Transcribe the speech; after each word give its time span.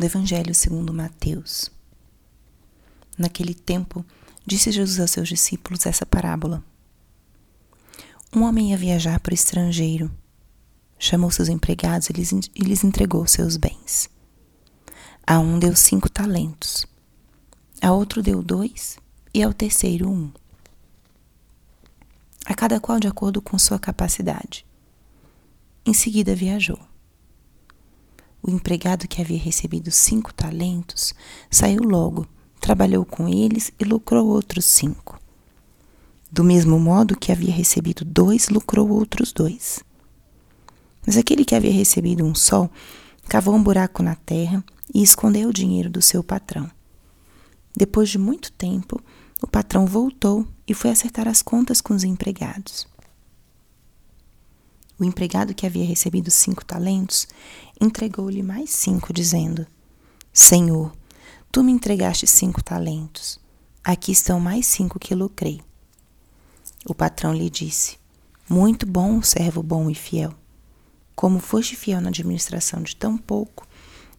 do 0.00 0.06
Evangelho 0.06 0.54
segundo 0.54 0.94
Mateus. 0.94 1.70
Naquele 3.18 3.52
tempo, 3.52 4.02
disse 4.46 4.72
Jesus 4.72 4.98
aos 4.98 5.10
seus 5.10 5.28
discípulos 5.28 5.84
essa 5.84 6.06
parábola. 6.06 6.64
Um 8.34 8.42
homem 8.42 8.70
ia 8.70 8.78
viajar 8.78 9.20
para 9.20 9.32
o 9.32 9.34
estrangeiro. 9.34 10.10
Chamou 10.98 11.30
seus 11.30 11.50
empregados 11.50 12.08
e 12.08 12.12
lhes 12.14 12.82
entregou 12.82 13.26
seus 13.26 13.58
bens. 13.58 14.08
A 15.26 15.38
um 15.38 15.58
deu 15.58 15.76
cinco 15.76 16.08
talentos, 16.08 16.86
a 17.80 17.92
outro 17.92 18.22
deu 18.22 18.42
dois 18.42 18.98
e 19.34 19.42
ao 19.42 19.52
terceiro 19.52 20.08
um. 20.08 20.32
A 22.46 22.54
cada 22.54 22.80
qual 22.80 22.98
de 22.98 23.06
acordo 23.06 23.42
com 23.42 23.58
sua 23.58 23.78
capacidade. 23.78 24.64
Em 25.84 25.92
seguida 25.92 26.34
viajou. 26.34 26.89
O 28.42 28.50
empregado 28.50 29.06
que 29.06 29.20
havia 29.20 29.38
recebido 29.38 29.90
cinco 29.90 30.32
talentos 30.32 31.14
saiu 31.50 31.82
logo, 31.82 32.26
trabalhou 32.60 33.04
com 33.04 33.28
eles 33.28 33.72
e 33.78 33.84
lucrou 33.84 34.28
outros 34.28 34.64
cinco. 34.64 35.18
Do 36.32 36.44
mesmo 36.44 36.78
modo 36.78 37.18
que 37.18 37.32
havia 37.32 37.52
recebido 37.52 38.04
dois, 38.04 38.48
lucrou 38.48 38.88
outros 38.88 39.32
dois. 39.32 39.80
Mas 41.04 41.16
aquele 41.16 41.44
que 41.44 41.54
havia 41.54 41.72
recebido 41.72 42.24
um 42.24 42.34
só 42.34 42.70
cavou 43.28 43.54
um 43.54 43.62
buraco 43.62 44.02
na 44.02 44.14
terra 44.14 44.64
e 44.94 45.02
escondeu 45.02 45.48
o 45.48 45.52
dinheiro 45.52 45.90
do 45.90 46.00
seu 46.00 46.22
patrão. 46.22 46.70
Depois 47.76 48.08
de 48.08 48.18
muito 48.18 48.52
tempo, 48.52 49.02
o 49.42 49.46
patrão 49.46 49.86
voltou 49.86 50.46
e 50.66 50.74
foi 50.74 50.90
acertar 50.90 51.26
as 51.28 51.42
contas 51.42 51.80
com 51.80 51.94
os 51.94 52.04
empregados. 52.04 52.86
O 55.00 55.04
empregado 55.04 55.54
que 55.54 55.64
havia 55.64 55.86
recebido 55.86 56.30
cinco 56.30 56.62
talentos 56.62 57.26
entregou-lhe 57.80 58.42
mais 58.42 58.68
cinco, 58.68 59.14
dizendo: 59.14 59.66
Senhor, 60.30 60.92
tu 61.50 61.64
me 61.64 61.72
entregaste 61.72 62.26
cinco 62.26 62.62
talentos. 62.62 63.40
Aqui 63.82 64.12
estão 64.12 64.38
mais 64.38 64.66
cinco 64.66 64.98
que 64.98 65.14
lucrei. 65.14 65.62
O 66.84 66.94
patrão 66.94 67.32
lhe 67.32 67.48
disse: 67.48 67.96
Muito 68.46 68.86
bom, 68.86 69.22
servo 69.22 69.62
bom 69.62 69.88
e 69.88 69.94
fiel. 69.94 70.34
Como 71.16 71.40
foste 71.40 71.76
fiel 71.76 72.02
na 72.02 72.10
administração 72.10 72.82
de 72.82 72.94
tão 72.94 73.16
pouco, 73.16 73.66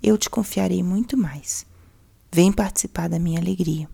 eu 0.01 0.17
te 0.17 0.31
confiarei 0.31 0.81
muito 0.81 1.15
mais. 1.15 1.63
Vem 2.31 2.51
participar 2.51 3.07
da 3.07 3.19
minha 3.19 3.39
alegria. 3.39 3.87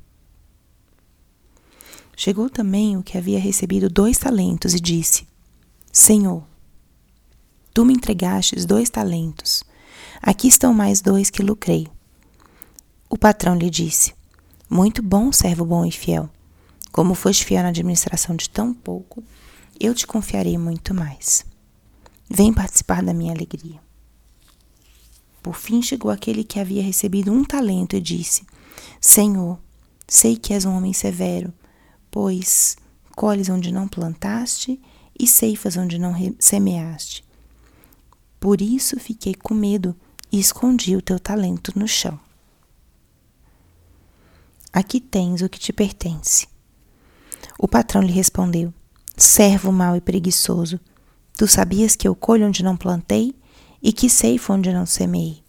Chegou 2.16 2.50
também 2.50 2.96
o 2.96 3.04
que 3.04 3.18
havia 3.18 3.40
recebido 3.40 3.90
dois 3.90 4.18
talentos 4.18 4.74
e 4.74 4.80
disse: 4.80 5.28
Senhor, 5.92 6.48
Tu 7.78 7.86
me 7.86 7.94
entregastes 7.94 8.66
dois 8.66 8.90
talentos. 8.90 9.64
Aqui 10.20 10.48
estão 10.48 10.74
mais 10.74 11.00
dois 11.00 11.30
que 11.30 11.44
lucrei. 11.44 11.88
O 13.08 13.16
patrão 13.16 13.56
lhe 13.56 13.70
disse: 13.70 14.16
Muito 14.68 15.04
bom, 15.04 15.32
servo 15.32 15.64
bom 15.64 15.86
e 15.86 15.92
fiel. 15.92 16.28
Como 16.92 17.14
foste 17.14 17.46
fiel 17.46 17.62
na 17.62 17.70
administração 17.70 18.36
de 18.36 18.50
tão 18.50 18.74
pouco, 18.74 19.24
eu 19.80 19.94
te 19.94 20.08
confiarei 20.08 20.58
muito 20.58 20.92
mais. 20.92 21.46
Vem 22.28 22.52
participar 22.52 23.04
da 23.04 23.14
minha 23.14 23.32
alegria. 23.32 23.80
Por 25.44 25.54
fim 25.54 25.80
chegou 25.80 26.10
aquele 26.10 26.44
que 26.44 26.60
havia 26.60 26.82
recebido 26.82 27.32
um 27.32 27.44
talento 27.44 27.96
e 27.96 28.02
disse: 28.02 28.44
Senhor, 29.00 29.60
sei 30.08 30.36
que 30.36 30.52
és 30.52 30.66
um 30.66 30.76
homem 30.76 30.94
severo, 30.94 31.54
pois 32.10 32.76
colhes 33.16 33.50
onde 33.50 33.72
não 33.72 33.88
plantaste 33.88 34.82
e 35.20 35.28
ceifas 35.28 35.78
onde 35.78 36.00
não 36.00 36.16
semeaste. 36.40 37.27
Por 38.40 38.62
isso 38.62 39.00
fiquei 39.00 39.34
com 39.34 39.54
medo 39.54 39.96
e 40.32 40.40
escondi 40.40 40.96
o 40.96 41.02
teu 41.02 41.20
talento 41.20 41.78
no 41.78 41.88
chão. 41.88 42.20
Aqui 44.72 45.00
tens 45.00 45.42
o 45.42 45.50
que 45.50 45.60
te 45.60 45.74
pertence. 45.74 46.48
O 47.58 47.68
patrão 47.68 48.02
lhe 48.02 48.12
respondeu: 48.12 48.74
Servo 49.16 49.72
mau 49.72 49.96
e 49.96 50.02
preguiçoso, 50.02 50.80
tu 51.36 51.48
sabias 51.48 51.96
que 51.96 52.08
eu 52.08 52.16
colho 52.16 52.48
onde 52.48 52.64
não 52.64 52.78
plantei 52.78 53.34
e 53.82 53.92
que 53.92 54.10
ceifo 54.10 54.54
onde 54.54 54.72
não 54.72 54.86
semeei. 54.86 55.44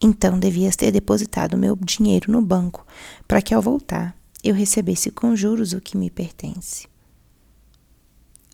Então 0.00 0.38
devias 0.38 0.76
ter 0.76 0.92
depositado 0.92 1.56
meu 1.56 1.74
dinheiro 1.76 2.30
no 2.30 2.42
banco, 2.42 2.86
para 3.26 3.42
que 3.42 3.54
ao 3.54 3.62
voltar 3.62 4.16
eu 4.44 4.54
recebesse 4.54 5.10
com 5.10 5.34
juros 5.34 5.72
o 5.72 5.80
que 5.80 5.96
me 5.96 6.10
pertence. 6.10 6.86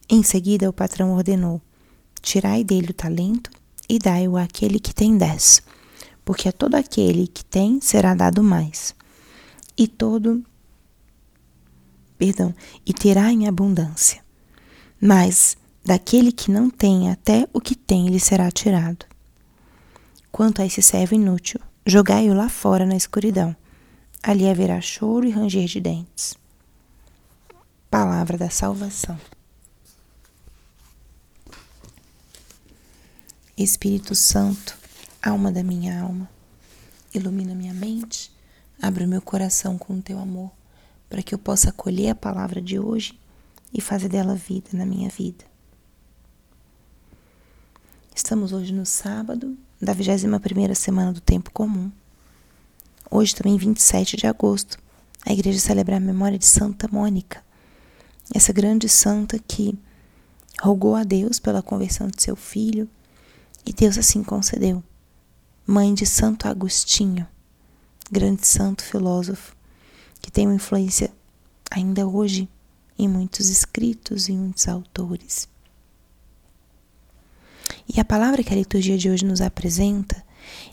Em 0.09 0.23
seguida, 0.23 0.71
o 0.71 0.73
patrão 0.73 1.13
ordenou: 1.13 1.61
Tirai 2.23 2.63
dele 2.63 2.91
o 2.91 2.95
talento 2.95 3.51
e 3.89 3.99
dai-o 3.99 4.37
àquele 4.37 4.79
que 4.79 4.95
tem 4.95 5.19
dez, 5.19 5.61
porque 6.25 6.49
a 6.49 6.53
todo 6.53 6.77
aquele 6.77 7.27
que 7.27 7.45
tem 7.45 7.81
será 7.81 8.15
dado 8.15 8.43
mais, 8.43 8.95
e 9.77 9.89
todo, 9.89 10.43
perdão, 12.17 12.55
e 12.87 12.95
terá 12.95 13.31
em 13.33 13.49
abundância. 13.49 14.23
Mas 15.01 15.57
daquele 15.85 16.31
que 16.31 16.51
não 16.51 16.71
tem, 16.71 17.11
até 17.11 17.49
o 17.53 17.61
que 17.61 17.75
tem 17.75 18.09
lhe 18.09 18.21
será 18.21 18.51
tirado. 18.51 19.05
Quanto 20.31 20.63
a 20.63 20.67
esse 20.67 20.81
servo 20.81 21.15
inútil, 21.17 21.61
jogai-o 21.85 22.35
lá 22.35 22.49
fora 22.49 22.87
na 22.87 22.97
escuridão. 22.97 23.55
Ali 24.23 24.49
haverá 24.49 24.81
choro 24.81 25.27
e 25.27 25.31
ranger 25.31 25.67
de 25.67 25.81
dentes. 25.81 26.35
Palavra 27.91 28.39
da 28.39 28.49
salvação. 28.49 29.19
Espírito 33.63 34.15
Santo, 34.15 34.77
alma 35.23 35.53
da 35.53 35.63
minha 35.63 36.03
alma, 36.03 36.29
ilumina 37.15 37.55
minha 37.55 37.73
mente, 37.73 38.33
abre 38.81 39.05
o 39.05 39.09
meu 39.09 39.23
coração 39.23 39.79
com 39.79 39.95
o 39.95 40.03
teu 40.03 40.19
amor, 40.19 40.51
para 41.09 41.23
que 41.23 41.33
eu 41.33 41.39
possa 41.39 41.71
acolher 41.71 42.11
a 42.11 42.15
palavra 42.15 42.61
de 42.61 42.79
hoje 42.79 43.17
e 43.73 43.81
fazer 43.81 44.09
dela 44.09 44.35
vida 44.35 44.71
na 44.73 44.85
minha 44.85 45.09
vida. 45.09 45.45
Estamos 48.15 48.53
hoje 48.53 48.73
no 48.73 48.85
sábado 48.85 49.57
da 49.81 49.95
21ª 49.95 50.75
semana 50.75 51.13
do 51.13 51.21
tempo 51.21 51.51
comum. 51.53 51.91
Hoje 53.09 53.35
também 53.35 53.57
27 53.57 54.17
de 54.17 54.27
agosto, 54.27 54.77
a 55.25 55.33
igreja 55.33 55.61
celebra 55.61 55.99
a 55.99 56.01
memória 56.01 56.39
de 56.39 56.47
Santa 56.47 56.89
Mônica, 56.91 57.45
essa 58.35 58.53
grande 58.53 58.89
santa 58.89 59.39
que 59.39 59.79
rogou 60.61 60.97
a 60.97 61.05
Deus 61.05 61.39
pela 61.39 61.63
conversão 61.63 62.09
de 62.09 62.21
seu 62.21 62.35
filho 62.35 62.89
e 63.65 63.73
Deus 63.73 63.99
assim 63.99 64.23
concedeu. 64.23 64.83
Mãe 65.67 65.95
de 65.95 66.05
Santo 66.05 66.49
Agostinho, 66.49 67.27
grande 68.11 68.47
santo 68.47 68.83
filósofo, 68.83 69.55
que 70.21 70.31
tem 70.31 70.47
uma 70.47 70.57
influência 70.57 71.11
ainda 71.71 72.07
hoje 72.07 72.49
em 72.99 73.09
muitos 73.09 73.49
escritos 73.49 74.29
e 74.29 74.33
muitos 74.33 74.69
autores. 74.69 75.49
E 77.89 78.01
a 78.01 78.05
palavra 78.05 78.43
que 78.43 78.53
a 78.53 78.57
liturgia 78.57 78.99
de 78.99 79.11
hoje 79.11 79.25
nos 79.25 79.41
apresenta 79.41 80.23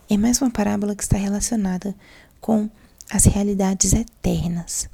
é 0.10 0.18
mais 0.18 0.42
uma 0.42 0.52
parábola 0.52 0.96
que 0.96 1.04
está 1.04 1.18
relacionada 1.18 1.96
com 2.42 2.70
as 3.10 3.26
realidades 3.26 3.94
eternas. 3.94 4.90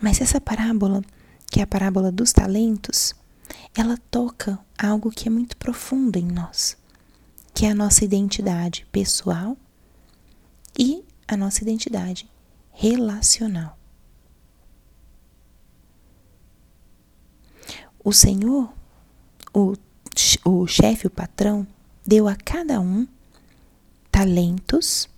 Mas 0.00 0.20
essa 0.20 0.40
parábola, 0.40 1.02
que 1.50 1.60
é 1.60 1.62
a 1.62 1.66
parábola 1.66 2.10
dos 2.10 2.32
talentos, 2.32 3.14
ela 3.76 3.96
toca 4.10 4.58
algo 4.78 5.10
que 5.10 5.28
é 5.28 5.30
muito 5.30 5.56
profundo 5.56 6.18
em 6.18 6.26
nós, 6.26 6.76
que 7.54 7.66
é 7.66 7.70
a 7.70 7.74
nossa 7.74 8.04
identidade 8.04 8.86
pessoal 8.90 9.56
e 10.78 11.04
a 11.26 11.36
nossa 11.36 11.62
identidade 11.62 12.28
relacional. 12.72 13.78
O 18.02 18.12
Senhor, 18.12 18.72
o, 19.52 19.74
o 20.44 20.66
chefe, 20.66 21.06
o 21.06 21.10
patrão, 21.10 21.66
deu 22.06 22.26
a 22.26 22.34
cada 22.34 22.80
um 22.80 23.06
talentos 24.10 25.08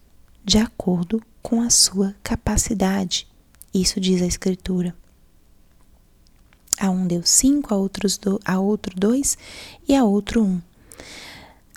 de 0.45 0.59
acordo 0.59 1.23
com 1.41 1.63
a 1.63 1.71
sua 1.71 2.15
capacidade. 2.23 3.29
Isso 3.73 4.01
diz 4.01 4.21
a 4.21 4.27
Escritura. 4.27 4.97
A 6.83 6.91
um 6.91 7.07
deu 7.07 7.23
cinco, 7.25 7.73
a, 7.73 7.77
outros 7.77 8.19
do, 8.19 8.41
a 8.45 8.59
outro 8.59 8.93
dois 8.99 9.39
e 9.87 9.95
a 9.95 10.03
outro 10.03 10.43
um. 10.43 10.61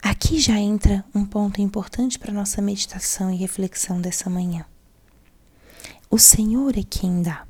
Aqui 0.01 0.39
já 0.39 0.57
entra 0.57 1.05
um 1.13 1.23
ponto 1.23 1.61
importante 1.61 2.17
para 2.17 2.33
nossa 2.33 2.59
meditação 2.59 3.29
e 3.29 3.35
reflexão 3.35 4.01
dessa 4.01 4.31
manhã. 4.31 4.65
O 6.09 6.17
Senhor 6.17 6.75
é 6.75 6.81
quem 6.81 7.21
dá. 7.21 7.45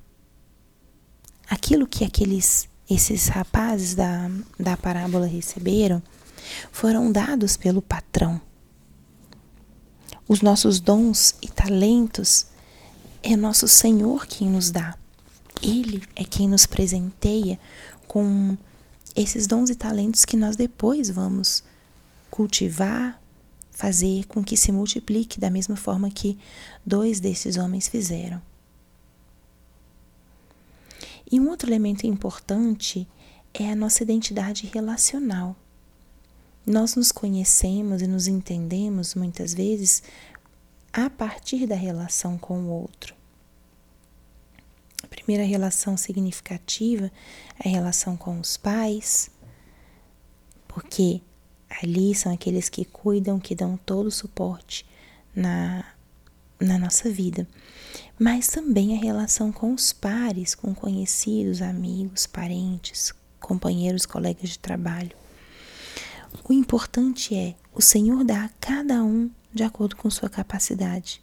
Aquilo 1.49 1.87
que 1.87 2.03
aqueles 2.03 2.67
esses 2.89 3.29
rapazes 3.29 3.95
da, 3.95 4.29
da 4.59 4.75
parábola 4.75 5.25
receberam 5.25 6.03
foram 6.73 7.09
dados 7.09 7.55
pelo 7.55 7.81
patrão. 7.81 8.41
Os 10.27 10.41
nossos 10.41 10.81
dons 10.81 11.35
e 11.41 11.47
talentos 11.47 12.47
é 13.23 13.37
nosso 13.37 13.65
Senhor 13.65 14.27
quem 14.27 14.49
nos 14.49 14.71
dá. 14.71 14.97
Ele 15.65 16.03
é 16.15 16.23
quem 16.23 16.47
nos 16.47 16.67
presenteia 16.67 17.59
com 18.07 18.55
esses 19.15 19.47
dons 19.47 19.71
e 19.71 19.75
talentos 19.75 20.23
que 20.23 20.37
nós 20.37 20.55
depois 20.55 21.09
vamos 21.09 21.63
cultivar, 22.29 23.19
fazer 23.71 24.25
com 24.27 24.43
que 24.43 24.55
se 24.55 24.71
multiplique 24.71 25.39
da 25.39 25.49
mesma 25.49 25.75
forma 25.75 26.11
que 26.11 26.37
dois 26.85 27.19
desses 27.19 27.57
homens 27.57 27.87
fizeram. 27.87 28.39
E 31.31 31.39
um 31.39 31.49
outro 31.49 31.67
elemento 31.67 32.05
importante 32.05 33.07
é 33.51 33.71
a 33.71 33.75
nossa 33.75 34.03
identidade 34.03 34.69
relacional. 34.71 35.55
Nós 36.63 36.95
nos 36.95 37.11
conhecemos 37.11 38.03
e 38.03 38.07
nos 38.07 38.27
entendemos 38.27 39.15
muitas 39.15 39.51
vezes 39.51 40.03
a 40.93 41.09
partir 41.09 41.65
da 41.65 41.75
relação 41.75 42.37
com 42.37 42.59
o 42.59 42.69
outro. 42.69 43.15
A 45.05 45.07
primeira 45.07 45.43
relação 45.43 45.95
significativa 45.95 47.11
é 47.63 47.69
a 47.69 47.71
relação 47.71 48.17
com 48.17 48.39
os 48.39 48.57
pais, 48.57 49.29
porque 50.67 51.21
ali 51.69 52.15
são 52.15 52.33
aqueles 52.33 52.69
que 52.69 52.83
cuidam, 52.83 53.39
que 53.39 53.53
dão 53.53 53.77
todo 53.77 54.07
o 54.07 54.11
suporte 54.11 54.83
na, 55.35 55.85
na 56.59 56.79
nossa 56.79 57.07
vida. 57.11 57.47
Mas 58.17 58.47
também 58.47 58.97
a 58.97 58.99
relação 58.99 59.51
com 59.51 59.75
os 59.75 59.93
pares, 59.93 60.55
com 60.55 60.73
conhecidos, 60.73 61.61
amigos, 61.61 62.25
parentes, 62.25 63.13
companheiros, 63.39 64.07
colegas 64.07 64.49
de 64.49 64.59
trabalho. 64.59 65.15
O 66.49 66.51
importante 66.51 67.35
é 67.35 67.53
o 67.75 67.81
Senhor 67.81 68.23
dar 68.23 68.45
a 68.45 68.49
cada 68.59 69.03
um 69.03 69.29
de 69.53 69.61
acordo 69.61 69.95
com 69.95 70.09
sua 70.09 70.29
capacidade. 70.29 71.21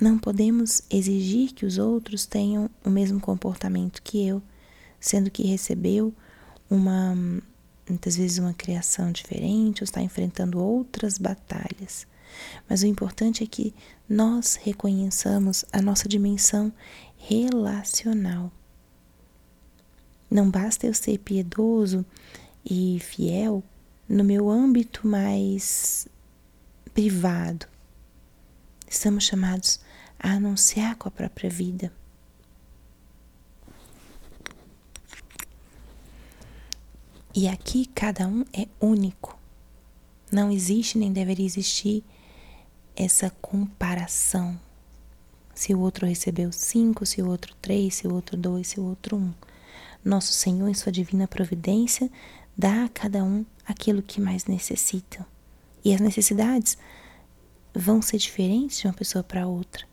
Não 0.00 0.18
podemos 0.18 0.82
exigir 0.88 1.52
que 1.52 1.66
os 1.66 1.76
outros 1.76 2.24
tenham 2.24 2.70
o 2.84 2.90
mesmo 2.90 3.20
comportamento 3.20 4.00
que 4.02 4.26
eu, 4.26 4.40
sendo 5.00 5.30
que 5.30 5.42
recebeu 5.42 6.14
uma 6.70 7.16
muitas 7.88 8.16
vezes 8.16 8.38
uma 8.38 8.52
criação 8.52 9.10
diferente 9.10 9.82
ou 9.82 9.84
está 9.84 10.02
enfrentando 10.02 10.62
outras 10.62 11.18
batalhas. 11.18 12.06
Mas 12.68 12.82
o 12.82 12.86
importante 12.86 13.42
é 13.42 13.46
que 13.46 13.74
nós 14.08 14.56
reconheçamos 14.62 15.64
a 15.72 15.80
nossa 15.80 16.06
dimensão 16.08 16.72
relacional. 17.16 18.52
Não 20.30 20.50
basta 20.50 20.86
eu 20.86 20.92
ser 20.92 21.18
piedoso 21.18 22.04
e 22.64 22.98
fiel 23.00 23.64
no 24.06 24.22
meu 24.22 24.50
âmbito 24.50 25.06
mais 25.06 26.06
privado. 26.92 27.66
Estamos 28.86 29.24
chamados 29.24 29.80
a 30.18 30.32
anunciar 30.32 30.96
com 30.96 31.08
a 31.08 31.12
própria 31.12 31.48
vida. 31.48 31.92
E 37.34 37.46
aqui 37.46 37.86
cada 37.86 38.26
um 38.26 38.44
é 38.52 38.66
único. 38.80 39.38
Não 40.30 40.50
existe 40.50 40.98
nem 40.98 41.12
deveria 41.12 41.46
existir 41.46 42.02
essa 42.96 43.30
comparação. 43.40 44.58
Se 45.54 45.74
o 45.74 45.80
outro 45.80 46.06
recebeu 46.06 46.50
cinco, 46.52 47.06
se 47.06 47.22
o 47.22 47.28
outro 47.28 47.54
três, 47.62 47.96
se 47.96 48.08
o 48.08 48.14
outro 48.14 48.36
dois, 48.36 48.68
se 48.68 48.80
o 48.80 48.84
outro 48.84 49.16
um. 49.16 49.32
Nosso 50.04 50.32
Senhor, 50.32 50.68
em 50.68 50.74
Sua 50.74 50.92
divina 50.92 51.28
providência, 51.28 52.10
dá 52.56 52.84
a 52.84 52.88
cada 52.88 53.22
um 53.22 53.44
aquilo 53.64 54.02
que 54.02 54.20
mais 54.20 54.46
necessita. 54.46 55.26
E 55.84 55.94
as 55.94 56.00
necessidades 56.00 56.76
vão 57.74 58.02
ser 58.02 58.18
diferentes 58.18 58.78
de 58.78 58.86
uma 58.86 58.92
pessoa 58.92 59.22
para 59.22 59.46
outra, 59.46 59.86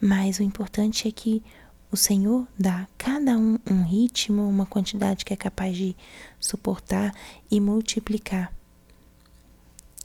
mas 0.00 0.38
o 0.38 0.42
importante 0.42 1.08
é 1.08 1.12
que 1.12 1.42
o 1.90 1.96
Senhor 1.96 2.46
dá 2.58 2.82
a 2.82 2.86
cada 2.98 3.36
um 3.38 3.58
um 3.70 3.84
ritmo, 3.84 4.48
uma 4.48 4.66
quantidade 4.66 5.24
que 5.24 5.32
é 5.32 5.36
capaz 5.36 5.76
de 5.76 5.96
suportar 6.38 7.14
e 7.50 7.60
multiplicar. 7.60 8.52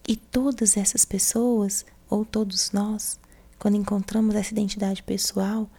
E 0.07 0.15
todas 0.15 0.77
essas 0.77 1.05
pessoas, 1.05 1.85
ou 2.09 2.25
todos 2.25 2.71
nós, 2.71 3.19
quando 3.59 3.77
encontramos 3.77 4.35
essa 4.35 4.53
identidade 4.53 5.03
pessoal, 5.03 5.69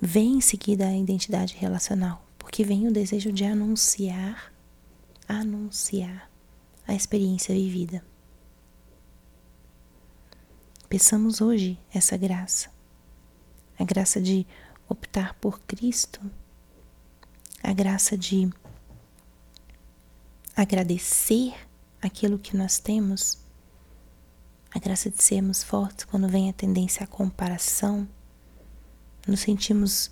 vem 0.00 0.34
em 0.34 0.40
seguida 0.40 0.86
a 0.86 0.96
identidade 0.96 1.56
relacional 1.56 2.24
porque 2.54 2.62
vem 2.62 2.86
o 2.86 2.92
desejo 2.92 3.32
de 3.32 3.42
anunciar, 3.42 4.52
anunciar 5.26 6.30
a 6.86 6.94
experiência 6.94 7.52
vivida. 7.52 8.04
Peçamos 10.88 11.40
hoje 11.40 11.76
essa 11.92 12.16
graça, 12.16 12.70
a 13.78 13.84
graça 13.84 14.20
de 14.20 14.46
optar 14.88 15.34
por 15.34 15.60
Cristo, 15.60 16.20
a 17.62 17.72
graça 17.72 18.16
de 18.16 18.50
agradecer 20.56 21.54
aquilo 22.00 22.38
que 22.38 22.56
nós 22.56 22.78
temos, 22.78 23.38
a 24.70 24.78
graça 24.78 25.10
de 25.10 25.22
sermos 25.22 25.62
fortes 25.62 26.04
quando 26.04 26.28
vem 26.28 26.50
a 26.50 26.52
tendência 26.52 27.04
à 27.04 27.06
comparação, 27.06 28.08
nos 29.26 29.40
sentimos 29.40 30.10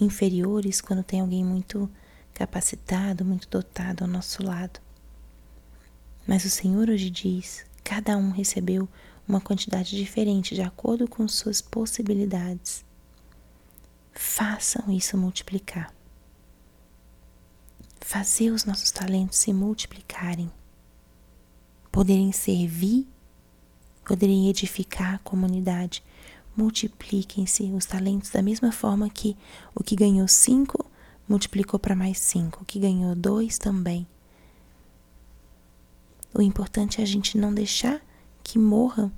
inferiores 0.00 0.80
quando 0.80 1.02
tem 1.02 1.20
alguém 1.20 1.44
muito 1.44 1.88
capacitado, 2.34 3.24
muito 3.24 3.48
dotado 3.48 4.02
ao 4.02 4.10
nosso 4.10 4.42
lado. 4.42 4.80
Mas 6.26 6.44
o 6.44 6.50
Senhor 6.50 6.88
hoje 6.90 7.10
diz: 7.10 7.64
cada 7.82 8.16
um 8.16 8.30
recebeu 8.30 8.88
uma 9.26 9.40
quantidade 9.40 9.96
diferente 9.96 10.54
de 10.54 10.62
acordo 10.62 11.06
com 11.08 11.26
suas 11.28 11.60
possibilidades. 11.60 12.84
Façam 14.20 14.90
isso 14.90 15.16
multiplicar. 15.16 15.94
Fazer 18.00 18.50
os 18.50 18.64
nossos 18.64 18.90
talentos 18.90 19.38
se 19.38 19.52
multiplicarem, 19.52 20.50
poderem 21.92 22.32
servir, 22.32 23.06
poderem 24.04 24.48
edificar 24.48 25.14
a 25.14 25.18
comunidade, 25.18 26.02
multipliquem-se 26.56 27.70
os 27.70 27.86
talentos 27.86 28.30
da 28.30 28.42
mesma 28.42 28.72
forma 28.72 29.08
que 29.08 29.36
o 29.72 29.84
que 29.84 29.94
ganhou 29.94 30.26
cinco 30.26 30.84
multiplicou 31.28 31.78
para 31.78 31.94
mais 31.94 32.18
cinco, 32.18 32.62
o 32.62 32.66
que 32.66 32.80
ganhou 32.80 33.14
dois 33.14 33.56
também. 33.56 34.04
O 36.34 36.42
importante 36.42 37.00
é 37.00 37.04
a 37.04 37.06
gente 37.06 37.38
não 37.38 37.54
deixar 37.54 38.02
que 38.42 38.58
morra 38.58 39.12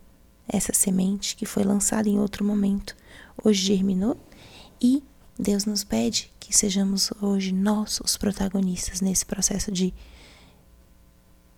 essa 0.46 0.74
semente 0.74 1.36
que 1.36 1.46
foi 1.46 1.64
lançada 1.64 2.06
em 2.06 2.18
outro 2.18 2.44
momento. 2.44 2.94
Hoje 3.42 3.64
germinou 3.64 4.20
e 4.80 5.02
Deus 5.38 5.64
nos 5.64 5.84
pede 5.84 6.32
que 6.38 6.56
sejamos 6.56 7.10
hoje 7.20 7.52
nós 7.52 8.00
os 8.00 8.16
protagonistas 8.16 9.00
nesse 9.00 9.24
processo 9.24 9.70
de 9.70 9.94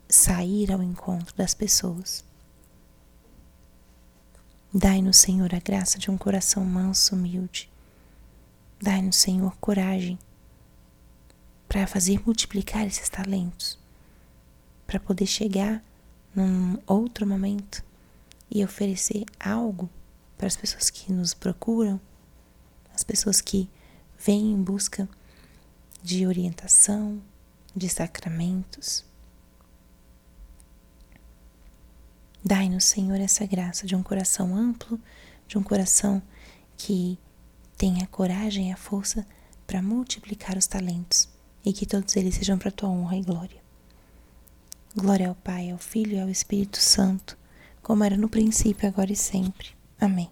sair 0.08 0.70
ao 0.70 0.82
encontro 0.82 1.34
das 1.36 1.54
pessoas. 1.54 2.24
Dai-nos, 4.72 5.18
Senhor, 5.18 5.54
a 5.54 5.58
graça 5.58 5.98
de 5.98 6.10
um 6.10 6.16
coração 6.16 6.64
manso, 6.64 7.14
humilde. 7.14 7.70
Dai-nos, 8.80 9.16
Senhor, 9.16 9.56
coragem 9.58 10.18
para 11.68 11.86
fazer 11.86 12.20
multiplicar 12.24 12.86
esses 12.86 13.08
talentos, 13.08 13.78
para 14.86 15.00
poder 15.00 15.26
chegar 15.26 15.82
num 16.34 16.78
outro 16.86 17.26
momento 17.26 17.82
e 18.50 18.64
oferecer 18.64 19.24
algo 19.40 19.88
para 20.36 20.46
as 20.46 20.56
pessoas 20.56 20.90
que 20.90 21.12
nos 21.12 21.32
procuram, 21.32 22.00
as 22.94 23.02
pessoas 23.02 23.40
que 23.40 23.68
vêm 24.18 24.52
em 24.52 24.62
busca 24.62 25.08
de 26.02 26.26
orientação, 26.26 27.22
de 27.74 27.88
sacramentos. 27.88 29.04
Dai-nos, 32.44 32.84
Senhor, 32.84 33.20
essa 33.20 33.46
graça 33.46 33.86
de 33.86 33.94
um 33.94 34.02
coração 34.02 34.56
amplo, 34.56 35.00
de 35.46 35.56
um 35.56 35.62
coração 35.62 36.20
que 36.76 37.18
tenha 37.76 38.04
a 38.04 38.08
coragem 38.08 38.70
e 38.70 38.72
a 38.72 38.76
força 38.76 39.26
para 39.66 39.80
multiplicar 39.80 40.56
os 40.56 40.66
talentos 40.66 41.28
e 41.64 41.72
que 41.72 41.86
todos 41.86 42.16
eles 42.16 42.34
sejam 42.34 42.58
para 42.58 42.68
a 42.68 42.72
tua 42.72 42.88
honra 42.88 43.16
e 43.16 43.22
glória. 43.22 43.62
Glória 44.94 45.28
ao 45.28 45.34
Pai, 45.34 45.70
ao 45.70 45.78
Filho 45.78 46.16
e 46.16 46.20
ao 46.20 46.28
Espírito 46.28 46.78
Santo, 46.78 47.38
como 47.80 48.04
era 48.04 48.16
no 48.16 48.28
princípio, 48.28 48.88
agora 48.88 49.12
e 49.12 49.16
sempre. 49.16 49.68
Amém. 50.00 50.30